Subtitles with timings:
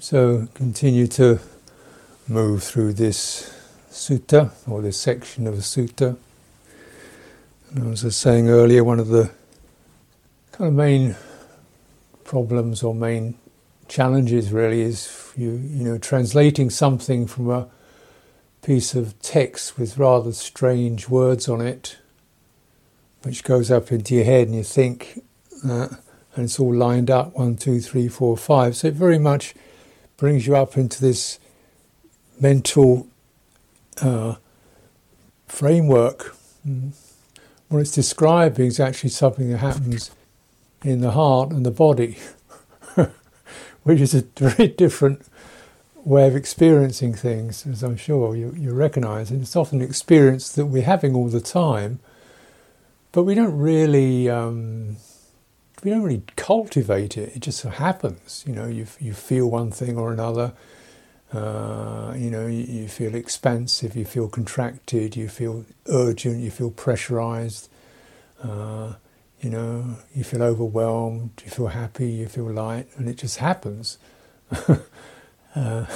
[0.00, 1.40] So continue to
[2.26, 3.54] move through this
[3.90, 6.16] sutta or this section of a sutta.
[7.74, 9.30] And as I was saying earlier, one of the
[10.52, 11.16] kind of main
[12.24, 13.34] problems or main
[13.86, 17.68] challenges really is you you know translating something from a
[18.62, 21.98] piece of text with rather strange words on it,
[23.22, 25.20] which goes up into your head and you think,
[25.62, 25.88] uh,
[26.34, 28.74] and it's all lined up one, two, three, four, five.
[28.76, 29.54] So it very much
[30.16, 31.38] brings you up into this
[32.40, 33.08] mental
[34.00, 34.36] uh,
[35.46, 36.36] framework.
[36.66, 36.92] Mm.
[37.68, 40.10] What it's describing is actually something that happens
[40.84, 42.18] in the heart and the body,
[43.82, 45.26] which is a very different
[46.04, 49.30] way of experiencing things, as I'm sure you, you recognize.
[49.30, 52.00] And it's often an experience that we're having all the time,
[53.12, 54.28] but we don't really.
[54.28, 54.96] Um,
[55.84, 57.36] we don't really cultivate it.
[57.36, 58.42] It just happens.
[58.46, 60.54] You know, you you feel one thing or another.
[61.32, 66.70] Uh, you know, you, you, feel expansive, you feel contracted, you feel urgent, you feel
[66.70, 67.68] pressurized.
[68.40, 68.92] Uh,
[69.40, 73.98] you know, you feel overwhelmed, you feel happy, you feel light, and it just happens.
[75.56, 75.86] uh,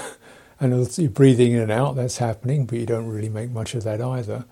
[0.58, 3.76] and also you're breathing in and out, that's happening, but you don't really make much
[3.76, 4.44] of that either.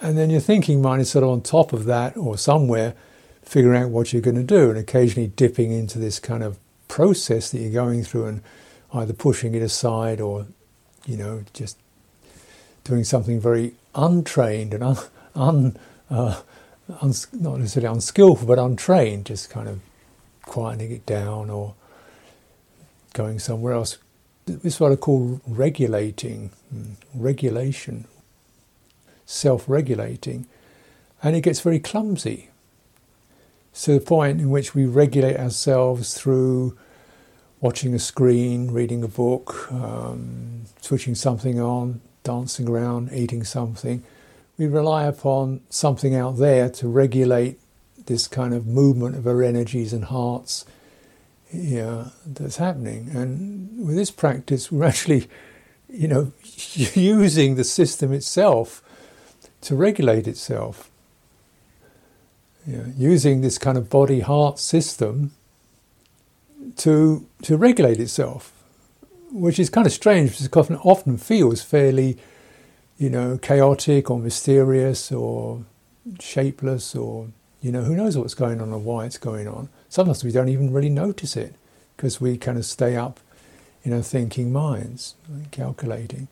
[0.00, 2.94] And then your thinking mind is sort of on top of that or somewhere,
[3.42, 7.50] figuring out what you're going to do and occasionally dipping into this kind of process
[7.50, 8.42] that you're going through and
[8.94, 10.46] either pushing it aside or,
[11.06, 11.76] you know, just
[12.84, 14.96] doing something very untrained and un,
[15.34, 15.78] un,
[16.10, 16.40] uh,
[17.02, 19.80] uns, not necessarily unskillful, but untrained, just kind of
[20.46, 21.74] quietening it down or
[23.12, 23.98] going somewhere else.
[24.46, 28.06] This is what I call regulating, hmm, regulation,
[29.30, 30.46] self regulating,
[31.22, 32.48] and it gets very clumsy.
[33.82, 36.76] To the point in which we regulate ourselves through
[37.60, 44.02] watching a screen, reading a book, um, switching something on, dancing around, eating something.
[44.58, 47.60] We rely upon something out there to regulate
[48.06, 50.64] this kind of movement of our energies and hearts
[51.52, 53.10] yeah, that's happening.
[53.12, 55.28] And with this practice, we're actually,
[55.88, 56.32] you know,
[56.74, 58.82] using the system itself
[59.62, 60.90] to regulate itself.
[62.96, 65.32] Using this kind of body heart system
[66.76, 68.52] to to regulate itself,
[69.32, 72.18] which is kind of strange because it often, often feels fairly,
[72.98, 75.64] you know, chaotic or mysterious or
[76.20, 77.28] shapeless or
[77.60, 79.68] you know who knows what's going on or why it's going on.
[79.88, 81.54] Sometimes we don't even really notice it
[81.96, 83.20] because we kind of stay up
[83.82, 85.14] in our thinking minds,
[85.50, 86.28] calculating.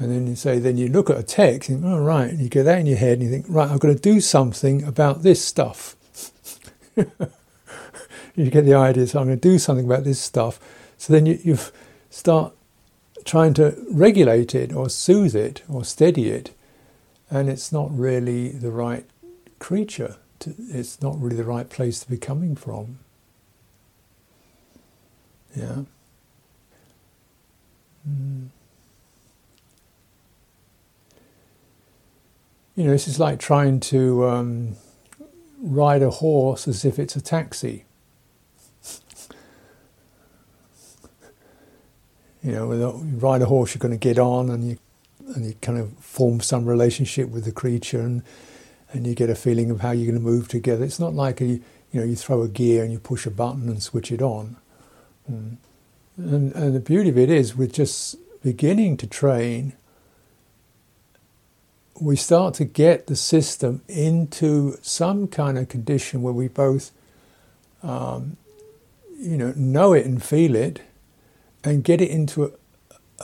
[0.00, 2.48] And then you say, then you look at a text, and oh, right, and you
[2.48, 5.22] get that in your head, and you think, right, I've got to do something about
[5.22, 5.94] this stuff.
[6.96, 10.58] you get the idea, so I'm going to do something about this stuff.
[10.96, 11.58] So then you, you
[12.08, 12.54] start
[13.26, 16.52] trying to regulate it or soothe it or steady it,
[17.28, 19.04] and it's not really the right
[19.58, 20.16] creature.
[20.38, 23.00] To, it's not really the right place to be coming from.
[25.54, 25.82] Yeah.
[28.08, 28.48] Mm.
[32.76, 34.76] You know, this is like trying to um,
[35.60, 37.84] ride a horse as if it's a taxi.
[42.42, 44.78] you know, you ride a horse, you're going to get on, and you
[45.34, 48.22] and you kind of form some relationship with the creature, and
[48.92, 50.84] and you get a feeling of how you're going to move together.
[50.84, 53.68] It's not like a, you know you throw a gear and you push a button
[53.68, 54.56] and switch it on.
[55.30, 55.56] Mm.
[56.16, 59.74] And, and the beauty of it is, with just beginning to train,
[62.00, 66.92] we start to get the system into some kind of condition where we both,
[67.82, 68.36] um,
[69.18, 70.80] you know, know it and feel it,
[71.62, 72.50] and get it into a,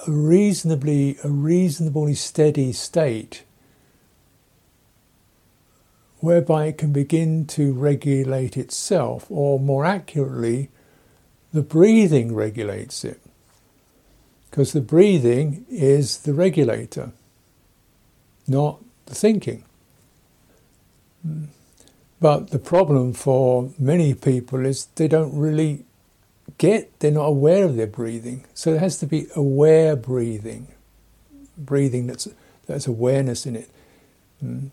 [0.06, 3.44] a reasonably a reasonably steady state,
[6.20, 10.68] whereby it can begin to regulate itself, or more accurately,
[11.52, 13.20] the breathing regulates it,
[14.50, 17.12] because the breathing is the regulator
[18.48, 19.64] not the thinking.
[22.20, 25.84] But the problem for many people is they don't really
[26.58, 28.44] get, they're not aware of their breathing.
[28.54, 30.68] So there has to be aware breathing,
[31.58, 32.28] breathing that's,
[32.66, 33.70] that's awareness in it.
[34.42, 34.70] Mm.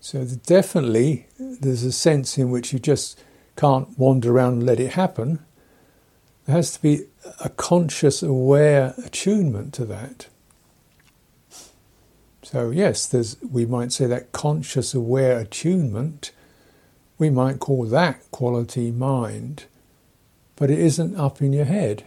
[0.00, 3.22] So definitely there's a sense in which you just
[3.56, 5.38] can't wander around and let it happen.
[6.46, 7.04] There has to be
[7.40, 10.26] a conscious, aware attunement to that.
[12.52, 16.32] So, yes, there's, we might say that conscious aware attunement,
[17.16, 19.64] we might call that quality mind.
[20.56, 22.04] but it isn't up in your head.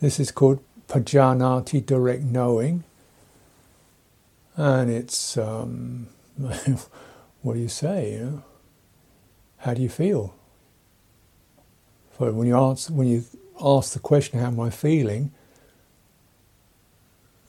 [0.00, 2.84] This is called pajanati, direct knowing.
[4.56, 6.06] And it's, um,
[7.42, 8.12] what do you say?
[8.12, 8.42] You know?
[9.58, 10.34] How do you feel?
[12.12, 13.26] For when you answer, when you
[13.60, 15.32] ask the question, "How am I feeling?"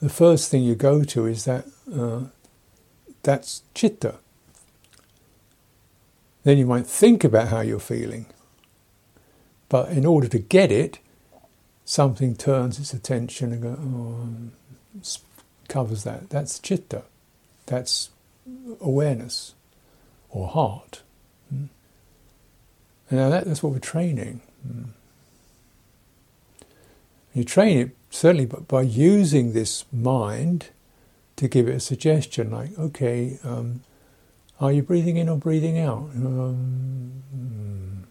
[0.00, 2.20] the first thing you go to is that uh,
[3.22, 4.16] that's chitta.
[6.44, 8.26] Then you might think about how you're feeling,
[9.68, 10.98] but in order to get it,
[11.84, 15.02] something turns its attention and go, oh,
[15.68, 16.30] covers that.
[16.30, 17.02] That's chitta.
[17.66, 18.10] That's
[18.80, 19.54] awareness
[20.30, 21.02] or heart.
[21.52, 21.68] Mm.
[23.10, 24.40] And now that, that's what we're training.
[27.34, 30.68] You train it certainly by using this mind
[31.36, 33.82] to give it a suggestion, like, okay, um,
[34.60, 36.10] are you breathing in or breathing out?
[36.16, 38.02] Um, mm.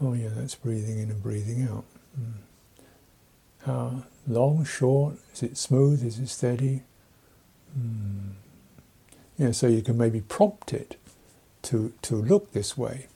[0.00, 1.84] Oh, yeah, that's breathing in and breathing out.
[2.20, 2.32] Mm.
[3.66, 5.16] How long, short?
[5.32, 6.04] Is it smooth?
[6.04, 6.82] Is it steady?
[7.76, 8.34] Mm.
[9.36, 10.96] Yeah, so you can maybe prompt it
[11.62, 13.08] to, to look this way.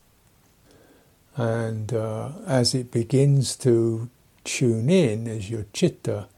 [1.36, 4.10] And uh, as it begins to
[4.48, 6.28] tune in, as your chitta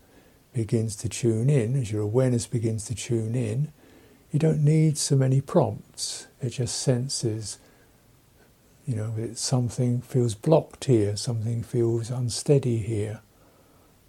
[0.52, 3.72] begins to tune in, as your awareness begins to tune in,
[4.32, 6.26] you don't need so many prompts.
[6.42, 7.58] It just senses
[8.90, 13.20] you know, something feels blocked here, something feels unsteady here.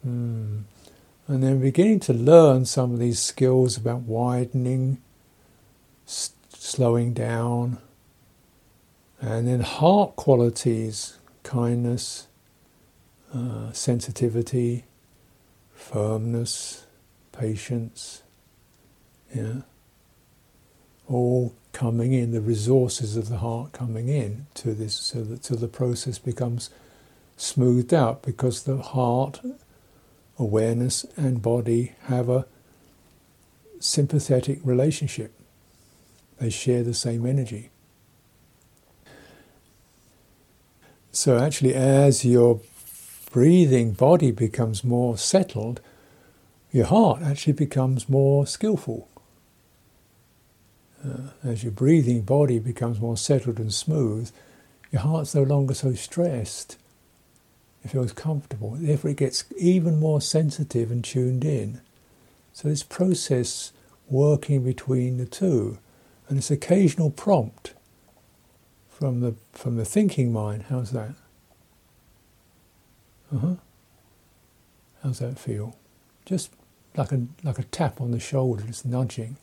[0.05, 0.63] Mm.
[1.27, 4.99] And then beginning to learn some of these skills about widening,
[6.07, 7.77] s- slowing down,
[9.21, 12.27] and then heart qualities, kindness,
[13.33, 14.85] uh, sensitivity,
[15.73, 16.85] firmness,
[17.31, 18.23] patience,
[19.33, 19.61] yeah,
[21.07, 25.55] all coming in, the resources of the heart coming in to this, so that so
[25.55, 26.69] the process becomes
[27.37, 29.41] smoothed out because the heart,
[30.37, 32.45] awareness, and body have a
[33.79, 35.33] sympathetic relationship.
[36.39, 37.69] They share the same energy.
[41.11, 42.61] So, actually, as your
[43.31, 45.81] breathing body becomes more settled,
[46.71, 49.07] your heart actually becomes more skillful
[51.05, 54.31] uh, as your breathing body becomes more settled and smooth,
[54.91, 56.77] your heart's no longer so stressed.
[57.83, 58.75] It feels comfortable.
[58.77, 61.81] Therefore, it gets even more sensitive and tuned in.
[62.53, 63.71] So, this process
[64.07, 65.79] working between the two,
[66.27, 67.73] and this occasional prompt
[68.89, 70.65] from the from the thinking mind.
[70.69, 71.15] How's that?
[73.33, 73.55] Uh huh.
[75.03, 75.75] How's that feel?
[76.25, 76.51] Just
[76.95, 79.37] like a like a tap on the shoulder, just nudging.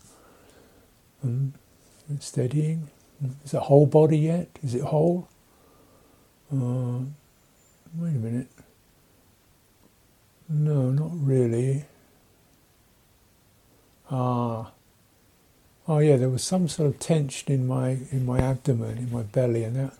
[1.24, 1.52] Mm.
[2.20, 2.88] Steadying.
[3.44, 4.48] Is it whole body yet?
[4.62, 5.28] Is it whole?
[6.52, 7.00] Uh,
[7.96, 8.48] wait a minute.
[10.48, 11.84] No, not really.
[14.10, 14.70] Ah.
[15.86, 19.22] Oh yeah, there was some sort of tension in my in my abdomen, in my
[19.22, 19.94] belly, and that.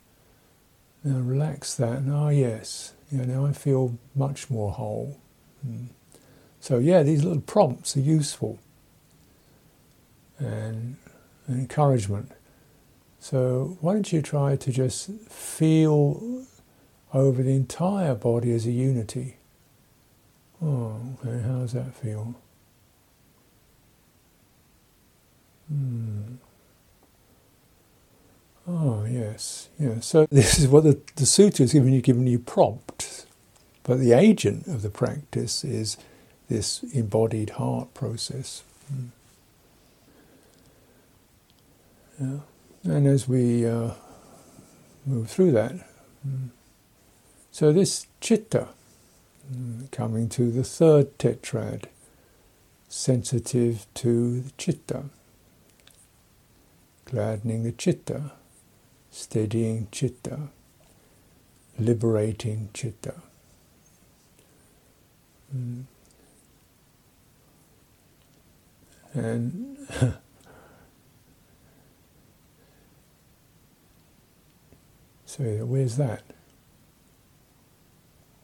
[1.05, 5.19] Now relax that, and ah yes, you know, now I feel much more whole.
[5.67, 5.89] Mm.
[6.61, 8.59] So yeah, these little prompts are useful,
[10.39, 10.97] and
[11.49, 12.33] encouragement.
[13.21, 16.45] So, why don't you try to just feel
[17.13, 19.37] over the entire body as a unity?
[20.63, 22.35] Oh, okay, how does that feel?
[25.69, 26.37] Hmm.
[28.69, 30.01] Oh, yes, yeah.
[30.01, 33.25] So, this is what the, the sutta is giving you, giving you prompt.
[33.83, 35.97] But the agent of the practice is
[36.51, 38.63] this embodied heart process.
[38.89, 39.07] Hmm.
[42.21, 42.41] Yeah.
[42.85, 43.93] And as we uh,
[45.07, 45.73] move through that,
[46.27, 46.51] mm,
[47.51, 48.69] so this chitta,
[49.51, 51.85] mm, coming to the third tetrad,
[52.89, 55.05] sensitive to the chitta,
[57.07, 58.33] gladdening the chitta,
[59.19, 60.39] steadying chitta,
[61.79, 63.15] liberating chitta.
[65.55, 65.85] Mm.
[69.15, 69.77] And
[75.29, 76.23] So where's that?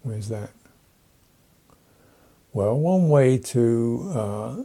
[0.03, 0.51] Where's that?
[2.53, 4.57] Well, one way to uh,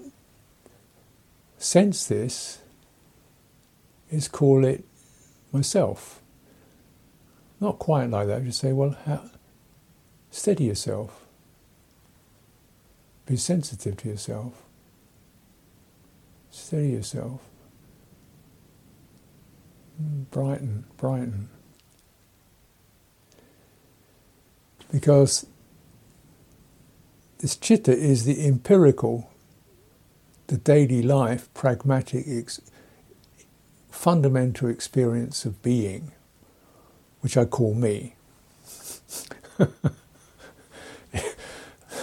[1.58, 2.60] sense this
[4.12, 4.84] is call it
[5.52, 6.22] myself.
[7.60, 8.44] Not quite like that.
[8.44, 9.30] Just say, well, how,
[10.32, 11.26] steady yourself.
[13.26, 14.64] Be sensitive to yourself.
[16.50, 17.42] Steady yourself.
[20.32, 21.50] brighten, brighten.
[24.92, 25.46] Because
[27.40, 29.30] this chitta is the empirical,
[30.48, 32.26] the daily life, pragmatic,
[33.90, 36.12] fundamental experience of being,
[37.22, 38.16] which I call me.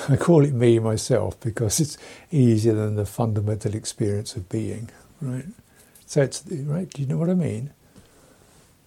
[0.09, 1.99] I call it me myself because it's
[2.31, 4.91] easier than the fundamental experience of being,
[5.21, 5.47] right?
[6.07, 6.89] So it's right.
[6.89, 7.73] Do you know what I mean?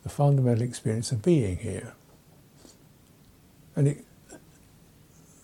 [0.04, 1.94] The fundamental experience of being here,
[3.76, 4.06] and it,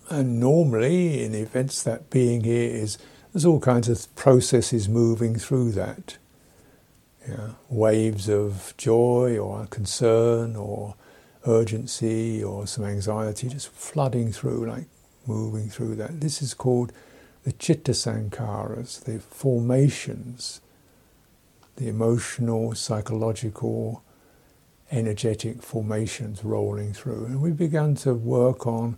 [0.09, 2.97] and normally in events that being here is
[3.33, 6.17] there's all kinds of processes moving through that.
[7.69, 10.95] Waves of joy or concern or
[11.47, 14.85] urgency or some anxiety just flooding through like
[15.27, 16.21] moving through that.
[16.21, 16.91] This is called
[17.43, 20.61] the chitta sankharas, the formations,
[21.75, 24.03] the emotional, psychological,
[24.91, 27.25] energetic formations rolling through.
[27.25, 28.97] And we've begun to work on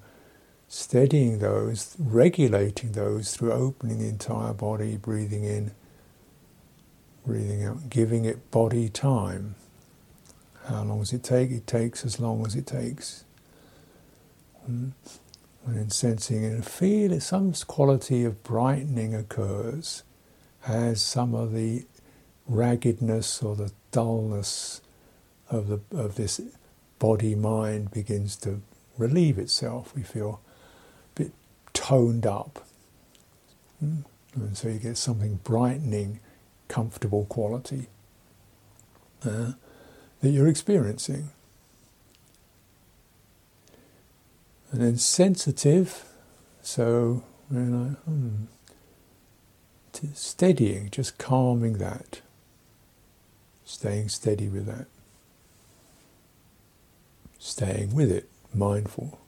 [0.67, 5.71] steadying those, regulating those through opening the entire body, breathing in,
[7.27, 9.55] breathing out, giving it body time.
[10.65, 11.51] How long does it take?
[11.51, 13.23] It takes as long as it takes.
[14.69, 14.93] Mm
[15.67, 20.03] and then sensing and feel some quality of brightening occurs
[20.65, 21.85] as some of the
[22.47, 24.81] raggedness or the dullness
[25.49, 26.39] of the of this
[26.99, 28.61] body mind begins to
[28.97, 29.93] relieve itself.
[29.93, 30.39] We feel
[31.15, 31.31] a bit
[31.73, 32.65] toned up,
[33.79, 33.99] hmm?
[34.35, 36.21] and so you get something brightening,
[36.67, 37.87] comfortable quality
[39.25, 39.53] uh,
[40.21, 41.29] that you're experiencing.
[44.71, 46.03] And then sensitive,
[46.61, 48.29] so you know, hmm,
[50.13, 52.21] steadying, just calming that,
[53.63, 54.87] staying steady with that,
[57.39, 59.19] staying with it, mindful.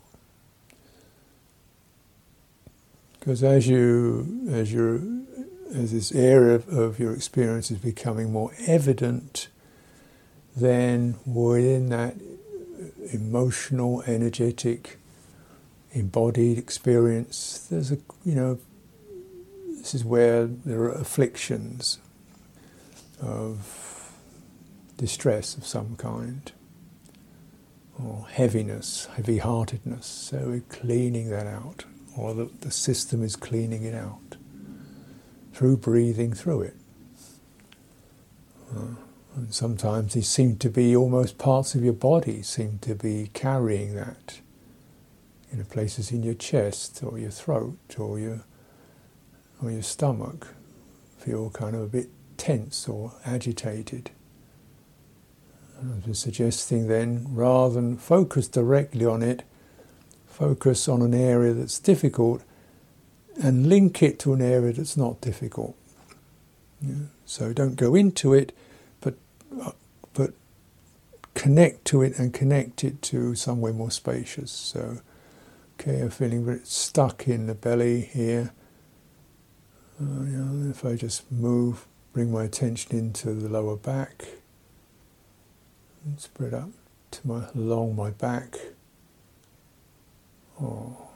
[3.19, 5.18] Because as you, as you,
[5.73, 9.47] as this area of, of your experience is becoming more evident,
[10.55, 12.15] then within that
[13.11, 14.97] emotional, energetic
[15.91, 17.67] embodied experience.
[17.69, 18.59] There's a, you know,
[19.77, 21.99] this is where there are afflictions
[23.21, 24.11] of
[24.97, 26.51] distress of some kind,
[28.01, 30.05] or heaviness, heavy heartedness.
[30.05, 31.85] So we're cleaning that out,
[32.17, 34.35] or the, the system is cleaning it out
[35.59, 36.75] through breathing through it.
[38.73, 38.95] Uh,
[39.35, 43.93] and sometimes these seem to be almost parts of your body, seem to be carrying
[43.93, 44.39] that
[45.51, 48.45] you know, places in your chest or your throat or your
[49.61, 50.47] or your stomach
[51.17, 54.11] feel kind of a bit tense or agitated.
[55.77, 59.43] I've been suggesting then, rather than focus directly on it,
[60.25, 62.43] focus on an area that's difficult
[63.41, 65.75] and link it to an area that's not difficult.
[66.81, 66.95] Yeah.
[67.25, 68.55] So don't go into it,
[69.01, 69.15] but
[69.61, 69.71] uh,
[70.13, 70.33] but
[71.33, 74.51] connect to it and connect it to somewhere more spacious.
[74.51, 74.99] So
[75.79, 78.51] Okay, I'm feeling very stuck in the belly here.
[79.97, 84.25] Uh, you know, if I just move, bring my attention into the lower back,
[86.03, 86.71] and spread up
[87.11, 88.57] to my along my back.
[90.61, 91.08] Oh,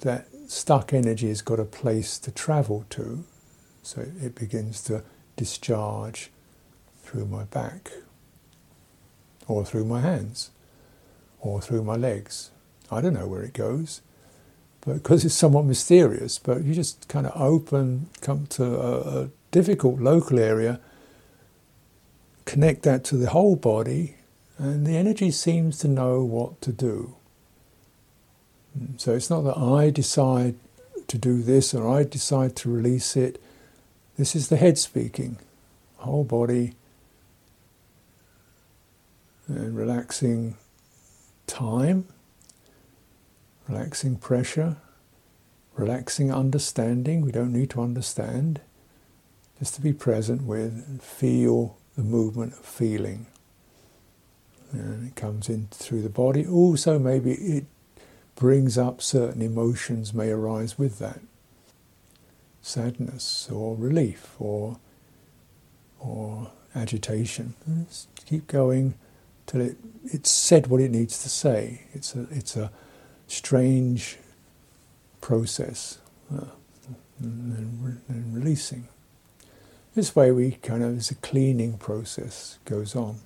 [0.00, 3.24] that stuck energy has got a place to travel to,
[3.82, 5.02] so it begins to
[5.36, 6.30] discharge
[7.02, 7.90] through my back,
[9.46, 10.50] or through my hands,
[11.40, 12.50] or through my legs.
[12.90, 14.02] I don't know where it goes,
[14.80, 16.38] but because it's somewhat mysterious.
[16.38, 20.80] But you just kind of open, come to a, a difficult local area,
[22.44, 24.16] connect that to the whole body,
[24.58, 27.16] and the energy seems to know what to do.
[28.96, 30.54] So it's not that I decide
[31.08, 33.42] to do this or I decide to release it.
[34.16, 35.38] This is the head speaking,
[35.96, 36.74] whole body,
[39.48, 40.56] and relaxing
[41.46, 42.06] time
[43.70, 44.76] relaxing pressure,
[45.76, 47.22] relaxing understanding.
[47.22, 48.60] We don't need to understand,
[49.58, 53.26] just to be present with and feel the movement of feeling.
[54.72, 56.46] And it comes in through the body.
[56.46, 57.64] Also, maybe it
[58.40, 61.20] brings up certain emotions, may arise with that
[62.62, 64.78] sadness or relief or,
[66.00, 67.54] or agitation.
[68.24, 68.94] Keep going
[69.46, 71.82] till it, it's said what it needs to say.
[71.92, 72.72] It's a, it's a
[73.28, 74.16] strange
[75.20, 75.98] process
[76.34, 76.46] uh,
[77.20, 78.88] and, and, releasing.
[79.94, 83.16] This way, we kind of, as a cleaning process goes on.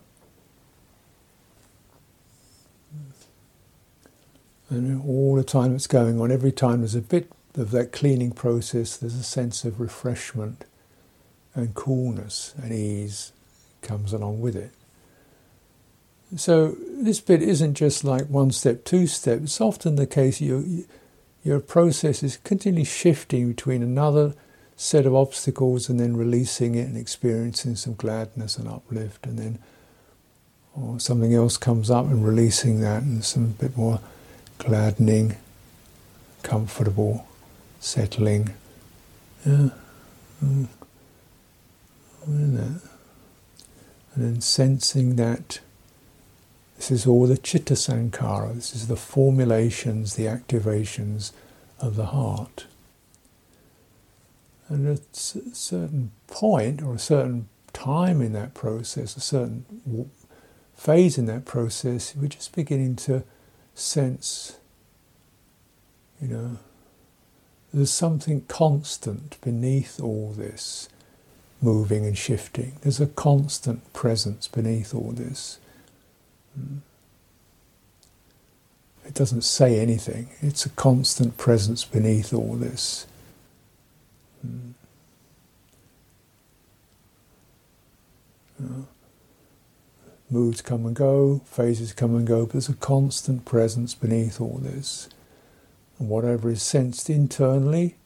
[4.70, 8.32] And all the time it's going on, every time there's a bit of that cleaning
[8.32, 10.64] process, there's a sense of refreshment
[11.54, 13.32] and coolness and ease
[13.82, 14.72] comes along with it.
[16.36, 19.42] So this bit isn't just like one step, two step.
[19.42, 20.86] It's often the case you,
[21.44, 24.34] your process is continually shifting between another
[24.76, 29.58] set of obstacles and then releasing it and experiencing some gladness and uplift, and then
[30.74, 34.00] or something else comes up and releasing that and some bit more
[34.58, 35.36] gladdening,
[36.42, 37.26] comfortable,
[37.80, 38.54] settling.
[39.44, 39.70] Yeah.
[40.42, 40.68] Mm.
[42.26, 42.80] And
[44.16, 45.60] then sensing that
[46.76, 51.32] this is all the chitta sankhara, this is the formulations, the activations
[51.80, 52.66] of the heart.
[54.68, 59.66] And at a certain point or a certain time in that process, a certain
[60.74, 63.24] phase in that process, we're just beginning to
[63.74, 64.56] sense,
[66.20, 66.58] you know,
[67.72, 70.88] there's something constant beneath all this
[71.60, 72.76] moving and shifting.
[72.82, 75.58] There's a constant presence beneath all this.
[76.54, 76.78] Hmm.
[79.06, 83.06] It doesn't say anything, it's a constant presence beneath all this.
[84.42, 84.72] Hmm.
[90.30, 94.58] Moods come and go, phases come and go, but there's a constant presence beneath all
[94.62, 95.08] this.
[95.98, 97.96] And whatever is sensed internally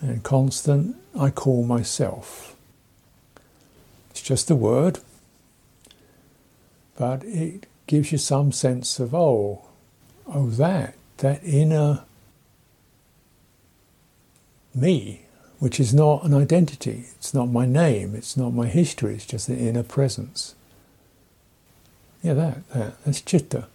[0.00, 2.56] and constant, I call myself.
[4.10, 4.98] It's just a word,
[6.96, 9.62] but it gives you some sense of, oh,
[10.26, 12.04] oh, that, that inner
[14.74, 15.22] me,
[15.58, 19.46] which is not an identity, it's not my name, it's not my history, it's just
[19.46, 20.54] the inner presence.
[22.22, 23.66] Yeah, that, that, that's chitta.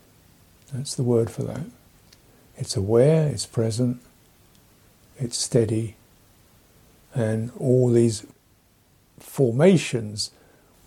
[0.73, 1.65] That's the word for that.
[2.57, 4.01] It's aware, it's present,
[5.17, 5.95] it's steady,
[7.13, 8.25] and all these
[9.19, 10.31] formations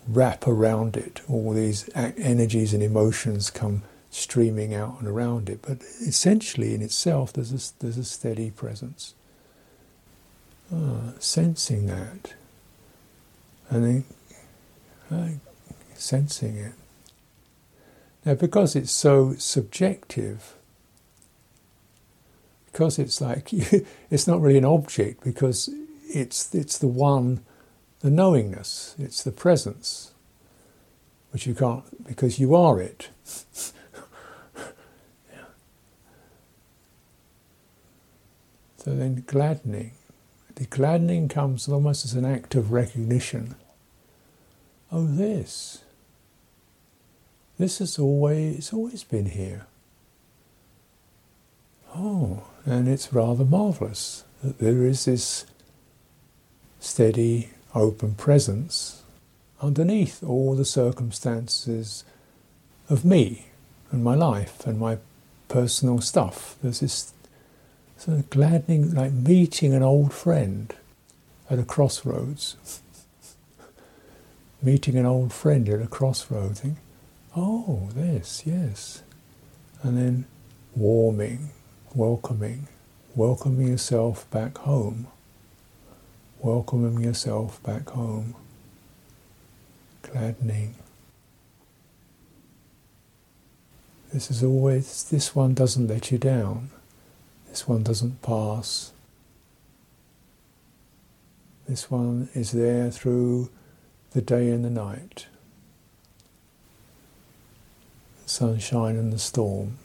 [0.06, 1.20] wrap around it.
[1.28, 5.60] All these energies and emotions come streaming out and around it.
[5.62, 9.14] But essentially, in itself, there's a, there's a steady presence.
[10.72, 12.34] Ah, sensing that,
[13.70, 14.04] and then
[15.10, 15.28] uh,
[15.94, 16.72] sensing it.
[18.28, 20.52] Now, because it's so subjective,
[22.66, 23.48] because it's like
[24.10, 25.70] it's not really an object, because
[26.10, 27.40] it's it's the one
[28.00, 30.12] the knowingness, it's the presence,
[31.30, 33.08] which you can't, because you are it.
[38.76, 39.92] So then gladdening.
[40.54, 43.56] The gladdening comes almost as an act of recognition.
[44.90, 45.82] Oh, this.
[47.58, 49.66] This has always, always been here.
[51.94, 55.44] Oh, and it's rather marvelous that there is this
[56.78, 59.02] steady open presence
[59.60, 62.04] underneath all the circumstances
[62.88, 63.46] of me
[63.90, 64.98] and my life and my
[65.48, 66.56] personal stuff.
[66.62, 67.12] There's this
[67.96, 70.72] sort of gladdening, like meeting an old friend
[71.50, 72.56] at a crossroads.
[74.62, 76.62] meeting an old friend at a crossroads.
[77.38, 79.03] Oh, this, yes.
[79.83, 80.24] And then
[80.74, 81.51] warming,
[81.94, 82.66] welcoming,
[83.14, 85.07] welcoming yourself back home
[86.40, 88.35] welcoming yourself back home,
[90.03, 90.74] gladdening.
[94.12, 96.70] This is always, this one doesn't let you down.
[97.48, 98.92] This one doesn't pass.
[101.68, 103.51] This one is there through
[104.12, 105.27] the day and the night,
[108.28, 109.78] sunshine and the storm.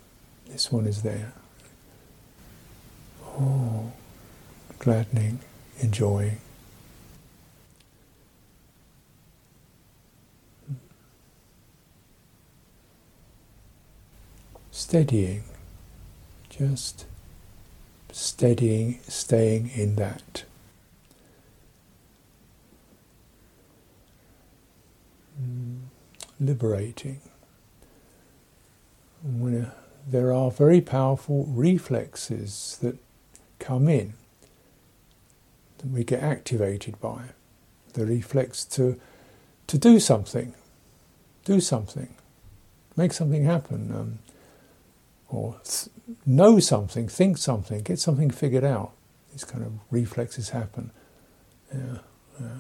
[0.49, 1.33] This one is there.
[3.25, 3.91] Oh,
[4.79, 5.39] gladdening
[5.79, 6.37] enjoying.
[14.71, 15.43] Steadying,
[16.49, 17.05] just
[18.11, 20.43] steadying, staying in that.
[25.41, 25.79] Mm,
[26.39, 27.21] liberating.
[29.23, 29.71] When,
[30.07, 32.97] there are very powerful reflexes that
[33.59, 34.13] come in
[35.77, 37.29] that we get activated by.
[37.93, 38.99] The reflex to,
[39.67, 40.53] to do something,
[41.45, 42.13] do something,
[42.95, 44.19] make something happen, um,
[45.29, 45.89] or th-
[46.25, 48.91] know something, think something, get something figured out.
[49.31, 50.91] These kind of reflexes happen.
[51.73, 51.97] Yeah,
[52.39, 52.59] yeah.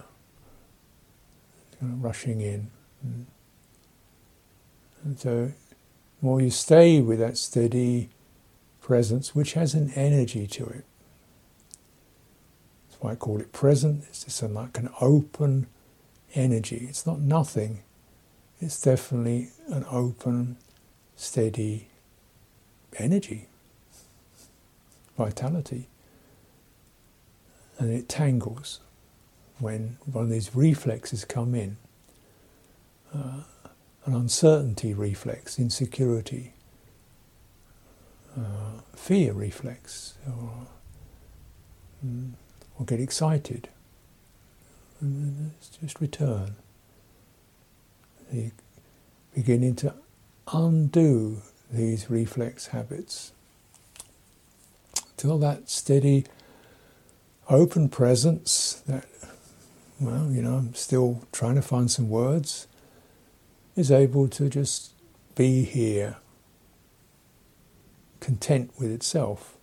[1.79, 2.71] Kind of rushing in.
[3.05, 3.25] Mm.
[5.03, 5.51] And so,
[6.23, 8.09] more you stay with that steady
[8.81, 10.85] presence which has an energy to it.
[12.89, 14.05] That's why I call it present.
[14.09, 15.67] It's just like an open
[16.33, 16.87] energy.
[16.89, 17.83] It's not nothing.
[18.61, 20.57] It's definitely an open,
[21.17, 21.89] steady
[22.97, 23.47] energy,
[25.17, 25.87] vitality.
[27.77, 28.79] And it tangles
[29.59, 31.77] when one of these reflexes come in.
[33.13, 33.41] Uh,
[34.05, 36.53] an uncertainty reflex, insecurity,
[38.37, 40.67] uh, fear reflex, or,
[42.05, 42.31] mm,
[42.77, 43.69] or get excited.
[44.99, 46.55] And just return.
[49.35, 49.93] Beginning to
[50.51, 53.31] undo these reflex habits
[55.17, 56.25] till that steady,
[57.49, 59.05] open presence that,
[59.99, 62.67] well, you know, I'm still trying to find some words
[63.75, 64.93] is able to just
[65.35, 66.17] be here,
[68.19, 69.57] content with itself.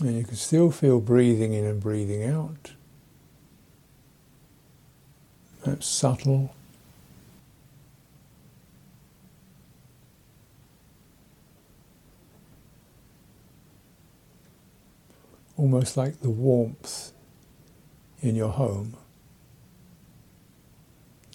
[0.00, 2.72] And you can still feel breathing in and breathing out.
[5.64, 6.54] That's subtle.
[15.56, 17.12] Almost like the warmth
[18.20, 18.96] in your home,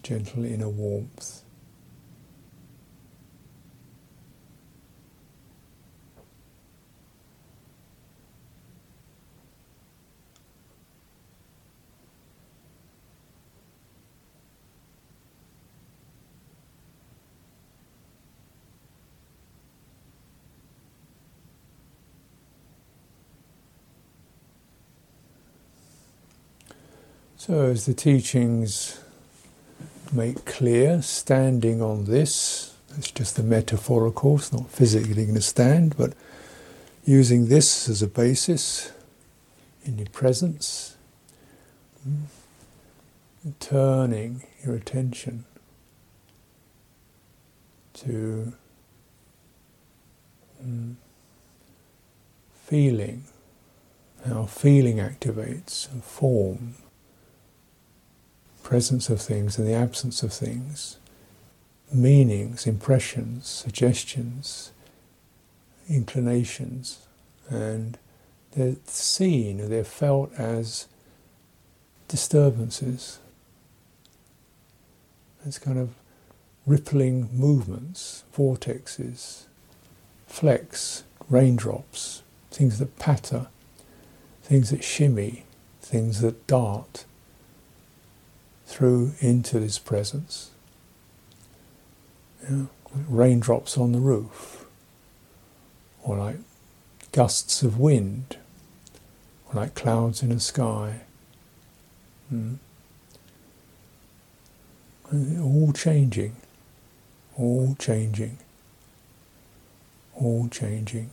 [0.02, 1.43] gentle inner warmth.
[27.46, 29.02] So, as the teachings
[30.14, 35.98] make clear, standing on this, it's just a metaphorical, it's not physically going to stand,
[35.98, 36.14] but
[37.04, 38.94] using this as a basis
[39.84, 40.96] in your presence,
[43.60, 45.44] turning your attention
[47.96, 48.54] to
[50.66, 50.96] mm,
[52.54, 53.26] feeling,
[54.26, 56.78] how feeling activates and forms
[58.64, 60.98] presence of things and the absence of things,
[61.92, 64.72] meanings, impressions, suggestions,
[65.90, 67.06] inclinations,
[67.50, 67.98] and
[68.52, 70.88] they're seen or they're felt as
[72.08, 73.20] disturbances.
[75.46, 75.94] It's kind of
[76.66, 79.44] rippling movements, vortexes,
[80.28, 83.48] flecks, raindrops, things that patter,
[84.42, 85.44] things that shimmy,
[85.82, 87.06] things that dart
[88.66, 90.52] through into this presence.
[93.08, 94.66] Raindrops on the roof,
[96.04, 96.38] or like
[97.12, 98.38] gusts of wind,
[99.48, 101.02] or like clouds in a sky.
[102.34, 102.58] Mm.
[105.42, 106.36] All changing,
[107.38, 108.38] all changing,
[110.14, 111.12] all changing.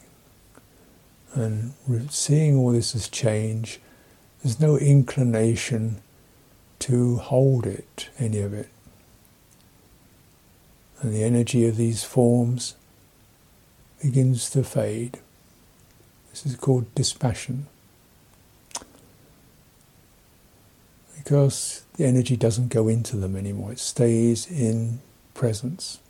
[1.34, 1.74] And
[2.10, 3.78] seeing all this as change,
[4.42, 6.02] there's no inclination
[6.80, 8.68] to hold it, any of it.
[11.00, 12.74] And the energy of these forms
[14.02, 15.20] begins to fade.
[16.30, 17.66] This is called dispassion.
[21.16, 25.00] Because the energy doesn't go into them anymore, it stays in
[25.34, 26.00] presence.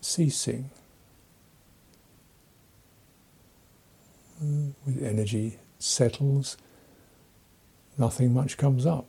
[0.00, 0.70] Ceasing.
[4.40, 6.58] with energy settles,
[7.96, 9.06] nothing much comes up.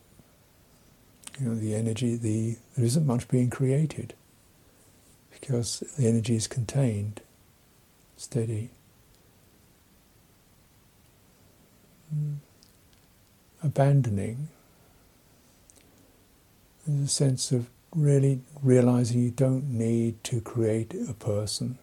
[1.38, 4.14] You know, the energy, the there isn't much being created
[5.30, 7.20] because the energy is contained,
[8.16, 8.70] steady.
[12.14, 12.36] Mm.
[13.62, 14.48] Abandoning.
[16.86, 21.76] There's a sense of really realizing you don't need to create a person.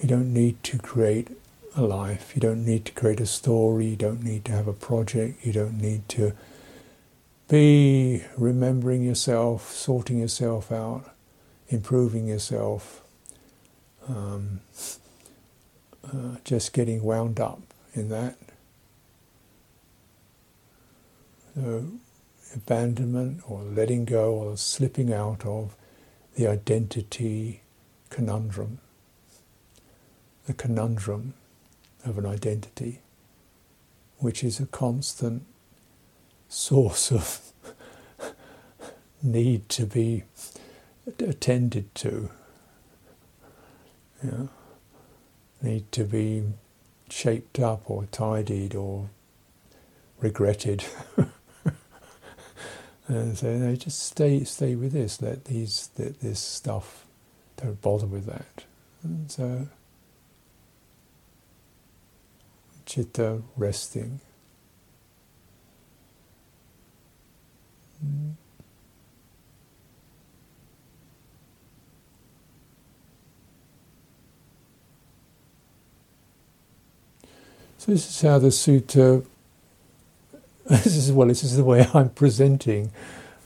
[0.00, 1.30] You don't need to create
[1.76, 2.32] a life.
[2.34, 3.88] You don't need to create a story.
[3.88, 5.44] You don't need to have a project.
[5.44, 6.32] You don't need to
[7.48, 11.14] be remembering yourself, sorting yourself out,
[11.68, 13.02] improving yourself,
[14.08, 14.60] um,
[16.04, 17.60] uh, just getting wound up
[17.94, 18.36] in that.
[21.54, 21.86] So
[22.54, 25.76] abandonment or letting go or slipping out of
[26.34, 27.60] the identity
[28.10, 28.78] conundrum,
[30.46, 31.34] the conundrum
[32.06, 33.00] of an identity,
[34.18, 35.44] which is a constant
[36.48, 37.40] source of
[39.22, 40.24] need to be
[41.18, 42.30] attended to.
[45.62, 46.44] Need to be
[47.10, 49.10] shaped up or tidied or
[50.20, 50.84] regretted.
[53.08, 55.20] and so no, just stay stay with this.
[55.22, 57.06] Let these let this stuff
[57.56, 58.64] don't bother with that.
[59.02, 59.68] And so
[62.86, 64.20] chitta resting.
[77.78, 79.24] So this is how the sutta.
[80.68, 81.28] This is well.
[81.28, 82.92] This is the way I'm presenting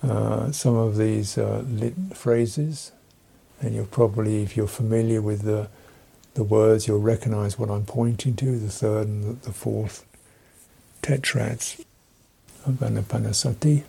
[0.03, 2.93] uh, some of these uh, lit phrases,
[3.61, 5.69] and you'll probably, if you're familiar with the
[6.35, 8.59] the words, you'll recognise what I'm pointing to.
[8.59, 10.05] The third and the, the fourth
[11.03, 11.85] tetrads
[12.67, 13.83] of Anapanasati.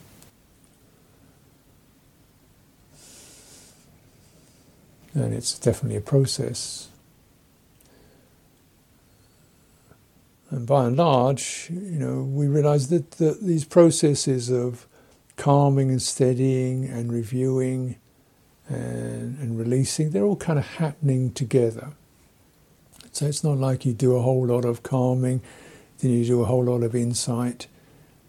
[5.13, 6.87] And it's definitely a process.
[10.49, 14.85] And by and large, you know, we realize that, that these processes of
[15.37, 17.97] calming and steadying and reviewing
[18.67, 21.93] and, and releasing, they're all kind of happening together.
[23.11, 25.41] So it's not like you do a whole lot of calming,
[25.99, 27.67] then you do a whole lot of insight,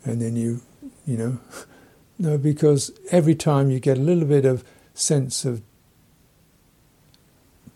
[0.04, 0.60] and then you,
[1.06, 1.38] you know,
[2.18, 4.64] no, because every time you get a little bit of
[4.94, 5.62] sense of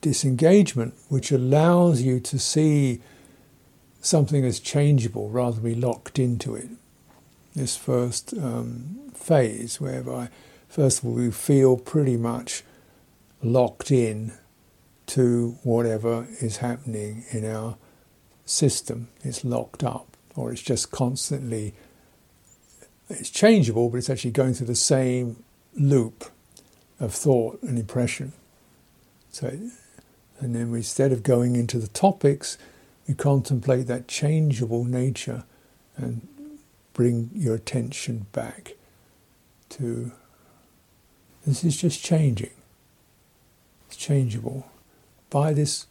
[0.01, 3.01] disengagement, which allows you to see
[4.01, 6.69] something as changeable rather than be locked into it.
[7.55, 10.29] This first um, phase, whereby
[10.69, 12.63] first of all we feel pretty much
[13.43, 14.33] locked in
[15.07, 17.77] to whatever is happening in our
[18.45, 19.09] system.
[19.23, 21.75] It's locked up, or it's just constantly.
[23.09, 26.25] It's changeable, but it's actually going through the same loop
[26.99, 28.33] of thought and impression.
[29.31, 29.49] So,
[30.41, 32.59] and then we, instead of going into the topics,
[33.07, 35.45] you contemplate that changeable nature
[35.97, 36.27] and
[36.95, 38.75] bring your attention back
[39.69, 40.13] to
[41.47, 42.51] this is just changing.
[43.87, 44.67] It's changeable.
[45.37, 45.87] By this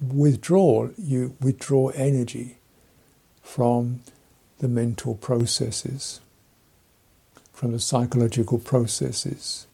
[0.00, 2.56] withdrawal, you withdraw energy
[3.44, 4.00] from
[4.58, 6.20] the mental processes,
[7.52, 9.68] from the psychological processes,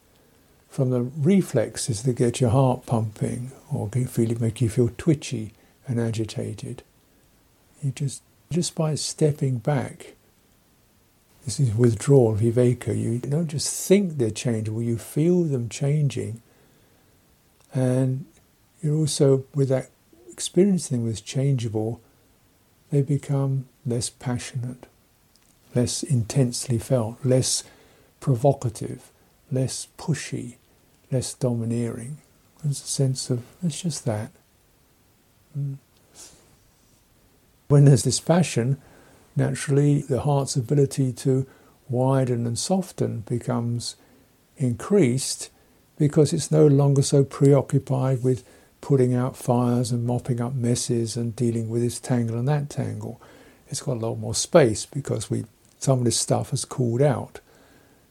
[0.69, 5.55] from the reflexes that get your heart pumping or feel, make you feel twitchy
[5.89, 6.83] and agitated.
[7.83, 10.17] You just just by stepping back,
[11.47, 12.95] this is withdrawal, viveka.
[12.95, 16.43] You don't just think they're changeable, you feel them changing.
[17.73, 18.27] And
[18.85, 19.89] you're also, with that
[20.31, 22.01] experiencing was changeable,
[22.91, 24.87] they become less passionate,
[25.75, 27.65] less intensely felt, less
[28.21, 29.11] provocative,
[29.51, 30.57] less pushy,
[31.11, 32.19] less domineering.
[32.63, 34.31] There's a sense of, it's just that.
[35.59, 35.79] Mm.
[37.69, 38.81] When there's dispassion,
[39.35, 41.47] naturally the heart's ability to
[41.89, 43.97] widen and soften becomes
[44.57, 45.51] increased
[45.97, 48.45] because it's no longer so preoccupied with
[48.85, 53.19] putting out fires and mopping up messes and dealing with this tangle and that tangle.
[53.69, 55.47] It's got a lot more space because we
[55.79, 57.41] some of this stuff has cooled out.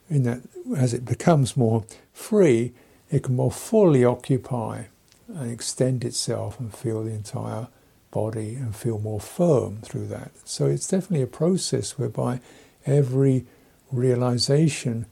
[0.09, 0.41] In that,
[0.75, 2.73] as it becomes more free,
[3.11, 4.85] it can more fully occupy
[5.27, 7.67] and extend itself and feel the entire
[8.09, 10.31] body and feel more firm through that.
[10.43, 12.39] So it's definitely a process whereby
[12.87, 13.45] every
[13.91, 15.05] realization,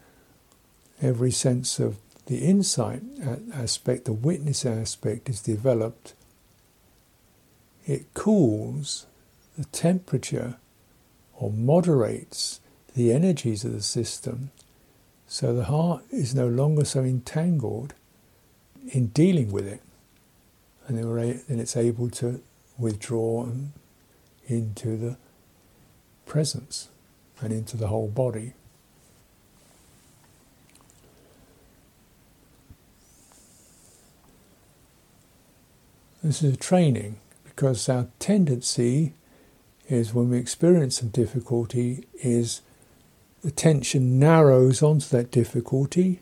[1.03, 1.97] every sense of
[2.31, 3.01] the insight
[3.53, 6.13] aspect, the witness aspect is developed.
[7.85, 9.05] It cools
[9.57, 10.55] the temperature
[11.35, 12.61] or moderates
[12.95, 14.51] the energies of the system
[15.27, 17.95] so the heart is no longer so entangled
[18.93, 19.81] in dealing with it
[20.87, 22.41] and then it's able to
[22.77, 23.45] withdraw
[24.47, 25.17] into the
[26.25, 26.87] presence
[27.41, 28.53] and into the whole body.
[36.23, 39.13] This is a training because our tendency
[39.89, 42.61] is when we experience some difficulty is
[43.43, 46.19] the tension narrows onto that difficulty,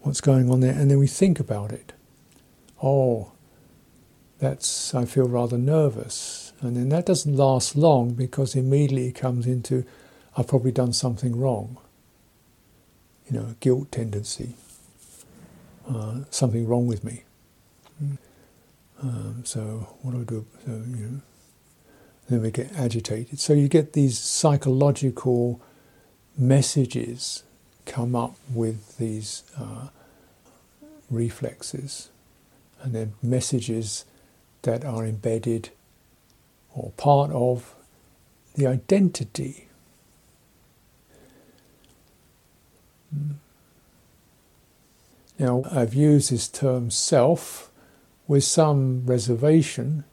[0.00, 1.92] what's going on there, and then we think about it.
[2.82, 3.32] Oh,
[4.38, 6.54] that's I feel rather nervous.
[6.62, 9.84] And then that doesn't last long because immediately it comes into
[10.34, 11.76] I've probably done something wrong.
[13.30, 14.54] You know, a guilt tendency,
[15.86, 17.24] uh, something wrong with me.
[19.00, 20.46] Um, so what do I do?
[20.64, 21.20] So, you know,
[22.28, 23.38] then we get agitated.
[23.38, 25.60] So you get these psychological
[26.36, 27.42] messages
[27.86, 29.88] come up with these uh,
[31.10, 32.10] reflexes,
[32.82, 34.04] and then messages
[34.62, 35.70] that are embedded
[36.74, 37.74] or part of
[38.54, 39.68] the identity.
[43.12, 43.32] Hmm.
[45.38, 47.67] Now, I've used this term self
[48.28, 50.04] with some reservation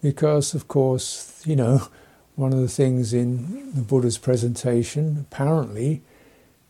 [0.00, 1.88] because, of course, you know,
[2.36, 6.02] one of the things in the Buddha's presentation apparently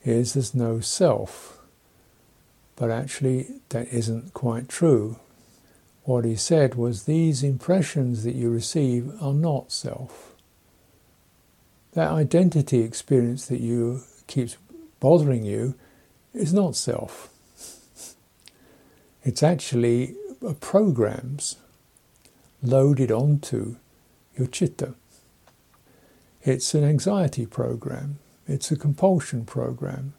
[0.03, 1.59] is there's no self.
[2.75, 5.19] But actually, that isn't quite true.
[6.05, 10.33] What he said was these impressions that you receive are not self.
[11.93, 14.57] That identity experience that you keeps
[15.01, 15.75] bothering you
[16.33, 17.29] is not self.
[19.25, 20.15] It's actually
[20.61, 21.57] programs
[22.63, 23.77] loaded onto
[24.37, 24.95] your chitta.
[26.43, 30.15] It's an anxiety program, it's a compulsion program,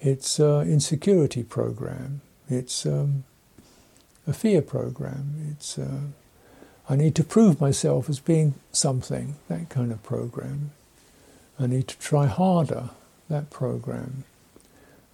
[0.00, 3.24] it's an insecurity program, it's um,
[4.26, 6.00] a fear program, it's uh,
[6.88, 10.72] I need to prove myself as being something, that kind of program.
[11.58, 12.90] I need to try harder,
[13.30, 14.24] that program.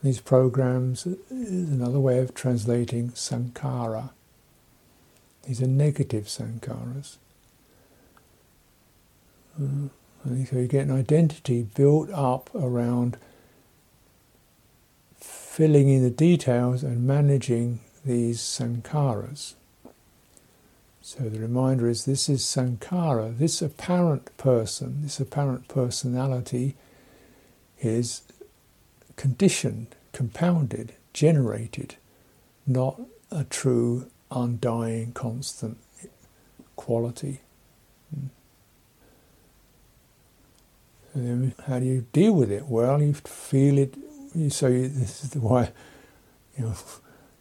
[0.03, 4.11] These programs is another way of translating sankhara.
[5.47, 7.17] These are negative sankharas.
[9.59, 9.89] Uh,
[10.25, 13.17] so you get an identity built up around
[15.19, 19.55] filling in the details and managing these sankharas.
[21.03, 26.77] So the reminder is this is sankhara, this apparent person, this apparent personality
[27.81, 28.23] is
[29.17, 31.97] conditioned, compounded, generated,
[32.67, 33.01] not
[33.31, 35.79] a true undying, constant
[36.77, 37.41] quality.
[38.15, 38.27] Hmm.
[41.15, 42.67] Then how do you deal with it?
[42.67, 43.95] Well, you feel it.
[44.51, 45.73] So you, this is why
[46.57, 46.75] you know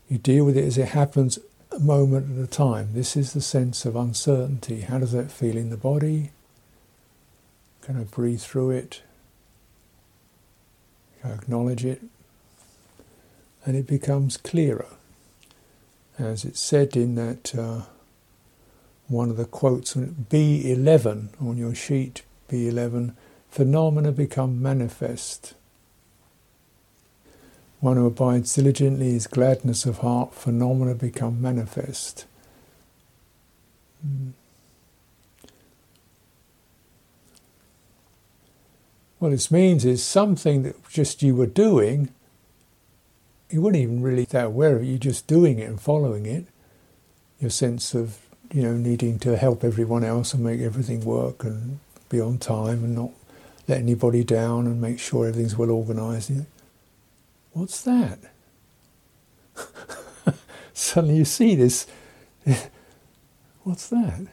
[0.09, 1.37] you deal with it as it happens,
[1.71, 2.89] a moment at a time.
[2.93, 4.81] This is the sense of uncertainty.
[4.81, 6.31] How does that feel in the body?
[7.83, 9.03] Can I breathe through it.
[11.21, 12.01] Can I Acknowledge it,
[13.65, 14.87] and it becomes clearer
[16.19, 17.81] as it's said in that uh,
[19.07, 23.15] one of the quotes B11 on your sheet, B11,
[23.49, 25.53] phenomena become manifest.
[27.79, 32.25] One who abides diligently is gladness of heart, phenomena become manifest.
[34.05, 34.33] Mm.
[39.19, 42.09] What this means is something that just you were doing
[43.49, 46.45] you weren't even really that aware of it, you're just doing it and following it.
[47.39, 48.19] Your sense of,
[48.51, 52.83] you know, needing to help everyone else and make everything work and be on time
[52.83, 53.11] and not
[53.67, 56.31] let anybody down and make sure everything's well organised.
[57.53, 58.19] What's that?
[60.73, 61.87] Suddenly you see this.
[63.63, 64.27] What's that?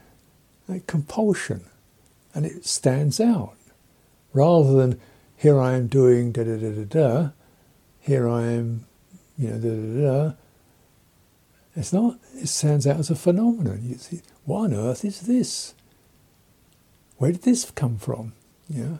[0.69, 1.65] That compulsion.
[2.35, 3.57] And it stands out.
[4.33, 5.01] Rather than,
[5.37, 7.31] here I am doing da da da da da,
[8.01, 8.87] here I am
[9.39, 10.35] you know, da, da, da.
[11.75, 13.81] It's not, it stands out as a phenomenon.
[13.83, 15.75] You see, what on earth is this?
[17.19, 18.33] Where did this come from?
[18.69, 18.99] Yeah.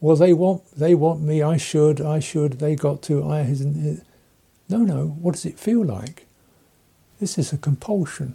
[0.00, 3.98] Well, they want, they want me, I should, I should, they got to, I isn't.
[3.98, 4.04] Uh,
[4.68, 6.26] no, no, what does it feel like?
[7.20, 8.34] This is a compulsion,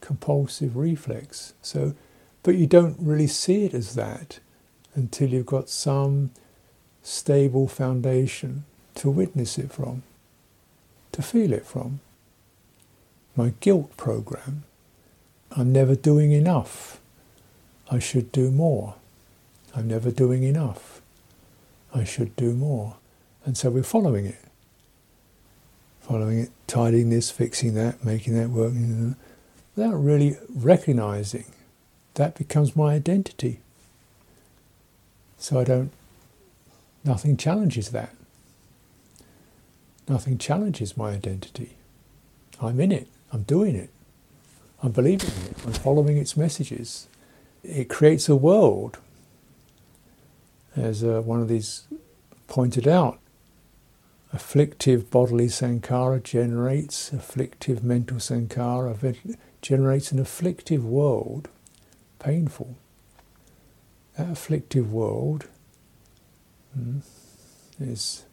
[0.00, 1.54] compulsive reflex.
[1.62, 1.94] So,
[2.42, 4.38] but you don't really see it as that
[4.94, 6.30] until you've got some
[7.02, 8.64] stable foundation
[8.96, 10.02] to witness it from
[11.16, 12.00] to feel it from.
[13.34, 14.64] My guilt program.
[15.50, 17.00] I'm never doing enough.
[17.90, 18.96] I should do more.
[19.74, 21.00] I'm never doing enough.
[21.94, 22.96] I should do more.
[23.44, 24.38] And so we're following it.
[26.00, 28.74] Following it, tidying this, fixing that, making that work,
[29.74, 31.46] without really recognizing
[32.14, 33.60] that becomes my identity.
[35.38, 35.92] So I don't,
[37.04, 38.15] nothing challenges that.
[40.08, 41.76] Nothing challenges my identity.
[42.60, 43.08] I'm in it.
[43.32, 43.90] I'm doing it.
[44.82, 45.56] I'm believing in it.
[45.66, 47.08] I'm following its messages.
[47.64, 48.98] It creates a world,
[50.76, 51.86] as uh, one of these
[52.46, 53.18] pointed out.
[54.32, 59.16] Afflictive bodily sankhara generates afflictive mental sankhara,
[59.62, 61.48] generates an afflictive world,
[62.18, 62.76] painful.
[64.16, 65.46] That afflictive world
[66.78, 67.02] mm,
[67.80, 68.24] is,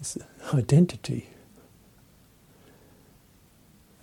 [0.00, 0.18] is
[0.54, 1.28] identity.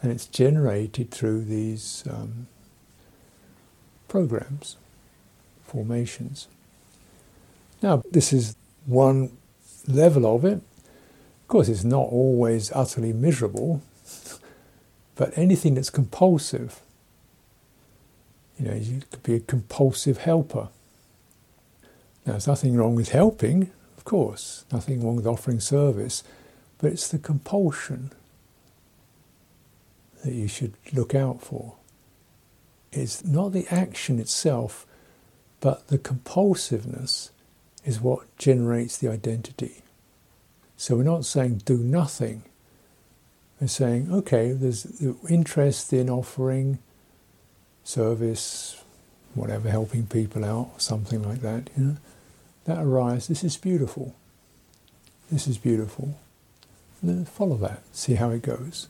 [0.02, 2.48] And it's generated through these um,
[4.08, 4.78] programs,
[5.64, 6.48] formations.
[7.82, 9.36] Now, this is one
[9.88, 10.56] level of it.
[10.58, 13.82] Of course, it's not always utterly miserable,
[15.16, 16.82] but anything that's compulsive,
[18.58, 20.70] you know, you could be a compulsive helper.
[22.26, 23.72] Now, there's nothing wrong with helping,
[24.06, 26.24] of course, nothing wrong with offering service,
[26.78, 28.12] but it's the compulsion
[30.24, 31.74] that you should look out for.
[32.92, 34.86] It's not the action itself,
[35.60, 37.32] but the compulsiveness
[37.84, 39.82] is what generates the identity.
[40.78, 42.44] So we're not saying do nothing.
[43.60, 46.78] We're saying, okay, there's the interest in offering
[47.84, 48.84] service,
[49.34, 51.98] whatever, helping people out, something like that, you know.
[52.66, 54.16] That arises, this is beautiful.
[55.32, 56.20] This is beautiful.
[57.02, 58.88] Then follow that, see how it goes.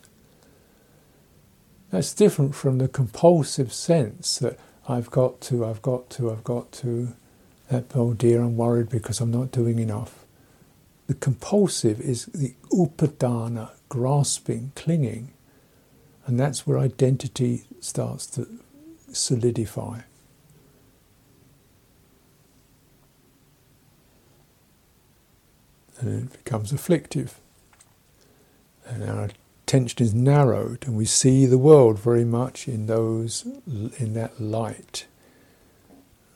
[1.92, 6.72] That's different from the compulsive sense that I've got to, I've got to, I've got
[6.74, 7.14] to,
[7.70, 10.26] that, oh dear, I'm worried because I'm not doing enough.
[11.08, 15.34] The compulsive is the upadana, grasping, clinging,
[16.26, 18.48] and that's where identity starts to
[19.12, 20.02] solidify.
[26.00, 27.40] And it becomes afflictive.
[28.86, 29.30] And our
[29.64, 33.46] attention is narrowed, and we see the world very much in those
[33.98, 35.08] in that light.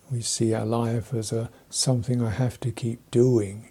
[0.10, 3.70] We see our life as a something I have to keep doing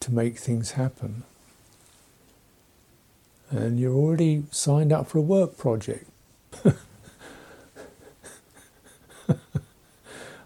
[0.00, 1.24] to make things happen.
[3.50, 6.08] And you're already signed up for a work project.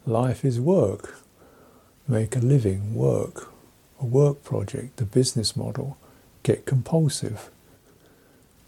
[0.07, 1.18] Life is work.
[2.07, 3.53] Make a living, work.
[4.05, 5.96] A work project, the business model.
[6.42, 7.48] Get compulsive.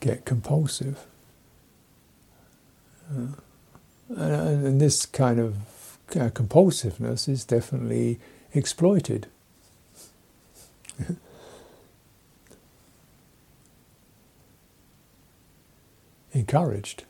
[0.01, 1.05] Get compulsive.
[3.15, 3.27] Uh,
[4.17, 5.57] and this kind of
[6.13, 8.19] uh, compulsiveness is definitely
[8.55, 9.27] exploited.
[16.33, 17.05] Encouraged.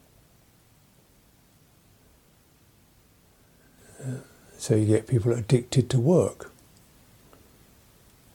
[4.03, 4.17] Uh,
[4.59, 6.51] so you get people addicted to work,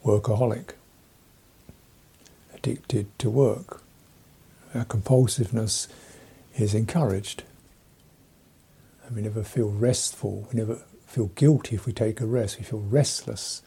[0.04, 0.72] workaholic,
[2.54, 3.82] addicted to work.
[4.74, 5.88] Our compulsiveness
[6.56, 7.44] is encouraged.
[9.06, 12.64] And we never feel restful, we never feel guilty if we take a rest, we
[12.64, 13.62] feel restless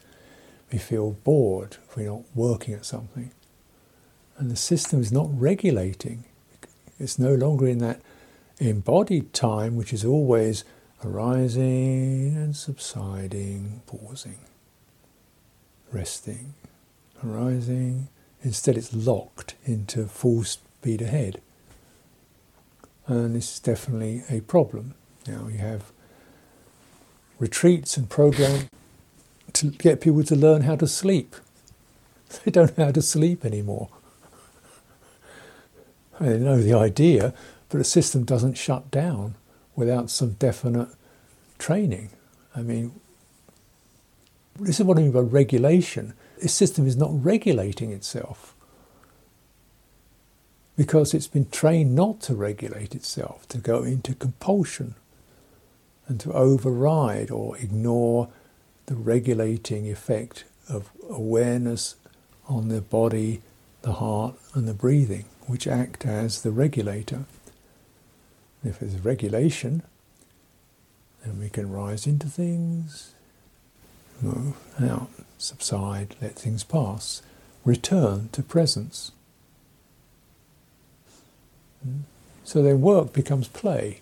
[0.71, 3.31] we feel bored if we're not working at something.
[4.37, 6.25] And the system is not regulating.
[6.99, 8.01] It's no longer in that
[8.59, 10.63] embodied time, which is always
[11.03, 14.39] arising and subsiding, pausing,
[15.91, 16.53] resting,
[17.23, 18.07] arising.
[18.43, 21.41] Instead, it's locked into full speed ahead.
[23.07, 24.93] And this is definitely a problem.
[25.27, 25.91] Now, you have
[27.39, 28.65] retreats and programs
[29.53, 31.35] to get people to learn how to sleep.
[32.43, 33.89] They don't know how to sleep anymore.
[36.19, 37.33] They know the idea,
[37.69, 39.35] but the system doesn't shut down
[39.75, 40.89] without some definite
[41.57, 42.09] training.
[42.55, 42.99] I mean,
[44.59, 46.13] this is what I mean by regulation.
[46.41, 48.55] This system is not regulating itself
[50.77, 54.95] because it's been trained not to regulate itself, to go into compulsion
[56.07, 58.29] and to override or ignore
[58.85, 61.95] the regulating effect of awareness
[62.47, 63.41] on the body,
[63.81, 67.25] the heart, and the breathing, which act as the regulator.
[68.63, 69.83] If there's regulation,
[71.23, 73.13] then we can rise into things,
[74.21, 77.21] move out, subside, let things pass,
[77.63, 79.11] return to presence.
[81.83, 82.01] Hmm?
[82.43, 84.01] So then work becomes play.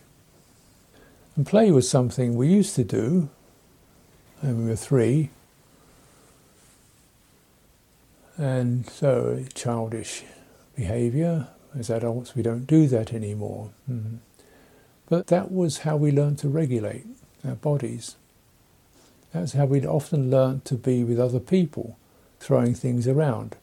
[1.36, 3.30] And play was something we used to do
[4.42, 5.30] when we were three.
[8.38, 10.24] And so, childish
[10.76, 11.48] behaviour.
[11.78, 13.72] As adults, we don't do that anymore.
[13.90, 14.18] Mm.
[15.10, 17.06] But that was how we learned to regulate
[17.46, 18.16] our bodies.
[19.34, 21.98] That's how we'd often learnt to be with other people,
[22.40, 23.58] throwing things around,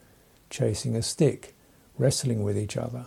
[0.50, 1.54] chasing a stick,
[1.96, 3.06] wrestling with each other,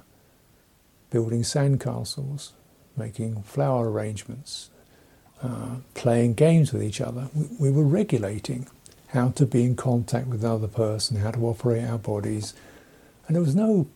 [1.09, 2.51] building sandcastles,
[2.95, 4.70] making flower arrangements,
[5.41, 7.28] uh, playing games with each other.
[7.34, 8.68] We, we, were regulating
[9.09, 12.53] how to be in contact with another person, how to operate our bodies,
[13.28, 13.88] and there was no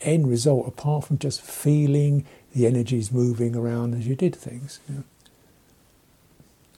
[0.00, 4.80] end result apart from just feeling the energies moving around as you did things.
[4.88, 5.04] You know?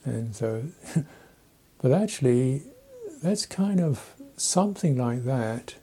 [0.04, 0.64] And so,
[1.82, 2.62] but actually,
[3.22, 5.76] that's kind of something like that.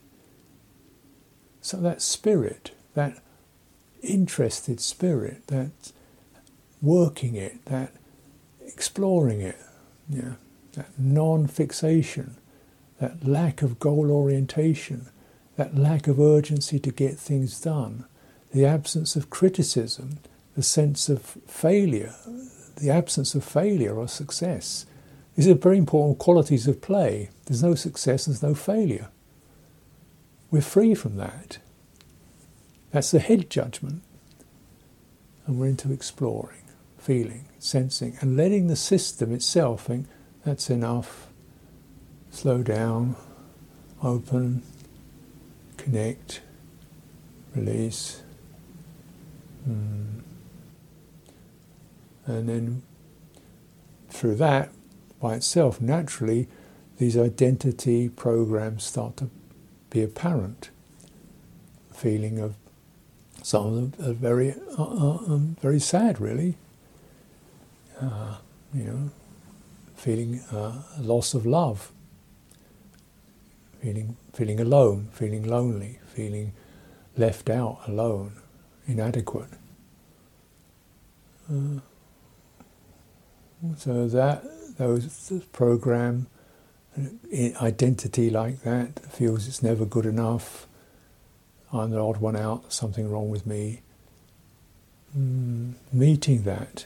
[1.62, 3.18] So that spirit, that
[4.02, 5.92] interested spirit, that
[6.82, 7.94] working it, that
[8.66, 9.58] exploring it,
[10.10, 10.34] yeah,
[10.74, 12.36] that non-fixation,
[13.00, 15.08] that lack of goal orientation,
[15.56, 18.06] that lack of urgency to get things done,
[18.54, 20.20] the absence of criticism,
[20.56, 22.16] the sense of failure,
[22.78, 24.86] the absence of failure or success.
[25.36, 27.30] These are very important qualities of play.
[27.46, 29.10] There's no success, there's no failure.
[30.50, 31.60] We're free from that.
[32.92, 34.04] That's the head judgment.
[35.46, 36.64] And we're into exploring,
[36.98, 40.08] feeling, sensing, and letting the system itself think
[40.44, 41.28] that's enough.
[42.32, 43.16] Slow down,
[44.04, 44.64] open,
[45.78, 46.42] connect,
[47.56, 48.22] release.
[49.68, 50.22] Mm.
[52.26, 52.84] And then
[54.10, 54.70] through that,
[55.20, 56.48] by itself, naturally,
[56.98, 59.30] these identity programs start to
[59.90, 60.70] be apparent.
[61.94, 62.56] Feeling of
[63.44, 66.58] some of them are very, uh, uh, um, very sad, really.
[68.00, 68.38] Uh,
[68.74, 69.10] you know,
[69.96, 71.92] feeling uh, loss of love,
[73.82, 76.54] feeling feeling alone, feeling lonely, feeling
[77.18, 78.34] left out, alone,
[78.88, 79.50] inadequate.
[83.78, 84.44] So that
[84.78, 86.28] those program
[87.62, 90.68] identity like that feels it's never good enough.
[91.72, 92.74] I'm the odd one out.
[92.74, 93.82] Something wrong with me.
[95.18, 96.86] Mm, meeting that,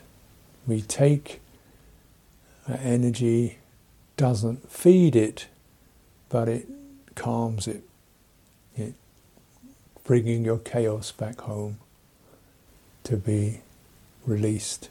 [0.67, 1.41] we take
[2.67, 3.59] energy,
[4.17, 5.47] doesn't feed it,
[6.29, 6.67] but it
[7.15, 7.83] calms it.
[8.75, 8.95] It
[10.03, 11.77] bringing your chaos back home
[13.03, 13.61] to be
[14.25, 14.89] released.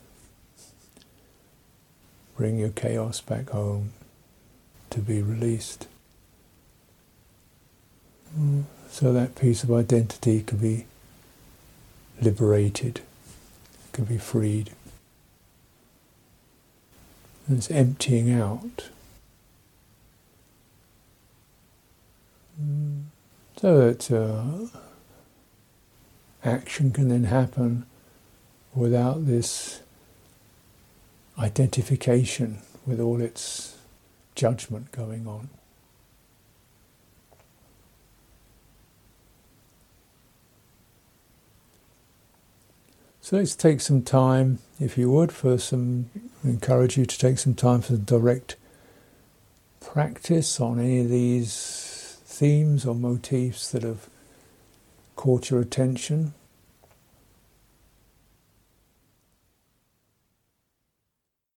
[2.36, 3.92] Bring your chaos back home
[4.90, 5.86] to be released.
[8.90, 10.86] So that piece of identity could be
[12.20, 13.00] liberated,
[13.92, 14.70] could be freed.
[17.46, 18.88] And it's emptying out.
[23.60, 24.78] So that uh,
[26.44, 27.86] action can then happen
[28.74, 29.80] without this
[31.38, 33.76] identification with all its
[34.34, 35.48] judgment going on.
[43.20, 46.10] So let's take some time, if you would, for some,
[46.44, 48.56] encourage you to take some time for direct
[49.80, 54.10] practice on any of these themes or motifs that have
[55.16, 56.34] caught your attention.